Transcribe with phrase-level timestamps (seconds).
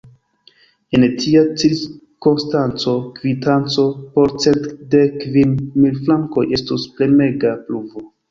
[0.97, 3.85] En tia cirkonstanco, kvitanco
[4.15, 5.53] por cent dek kvin
[5.85, 8.07] mil frankoj estus premega pruvo.